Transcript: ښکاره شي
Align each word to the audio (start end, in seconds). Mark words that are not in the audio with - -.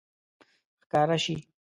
ښکاره 0.83 1.15
شي 1.23 1.35